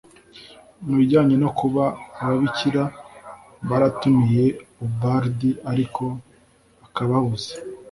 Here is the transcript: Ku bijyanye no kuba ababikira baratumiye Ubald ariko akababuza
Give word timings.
Ku 0.83 0.89
bijyanye 0.97 1.35
no 1.43 1.49
kuba 1.59 1.83
ababikira 2.23 2.83
baratumiye 3.69 4.45
Ubald 4.85 5.39
ariko 5.71 6.03
akababuza 6.85 7.51